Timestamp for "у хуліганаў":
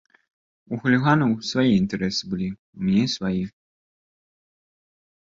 0.71-1.35